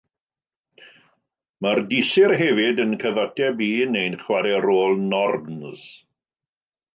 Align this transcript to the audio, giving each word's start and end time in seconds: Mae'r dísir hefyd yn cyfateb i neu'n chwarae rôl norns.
Mae'r 1.65 1.81
dísir 1.91 2.33
hefyd 2.41 2.81
yn 2.85 2.95
cyfateb 3.03 3.61
i 3.67 3.69
neu'n 3.93 4.17
chwarae 4.23 4.55
rôl 4.65 4.99
norns. 5.13 5.85